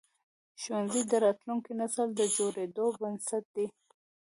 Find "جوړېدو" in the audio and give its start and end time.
2.35-2.85